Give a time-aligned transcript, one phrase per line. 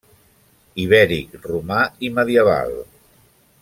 [0.85, 2.77] Ibèric, romà i medieval.